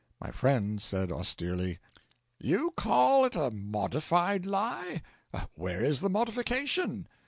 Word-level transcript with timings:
My 0.19 0.31
friend 0.31 0.81
said, 0.81 1.11
austerely: 1.11 1.77
'You 2.39 2.71
call 2.75 3.23
it 3.23 3.35
a 3.35 3.51
modified 3.51 4.47
lie? 4.47 5.03
Where 5.53 5.83
is 5.85 6.01
the 6.01 6.09
modification?' 6.09 7.07